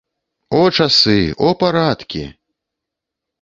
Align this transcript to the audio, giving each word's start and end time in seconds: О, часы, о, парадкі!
О, 0.59 0.61
часы, 0.77 1.17
о, 1.49 1.51
парадкі! 1.65 2.23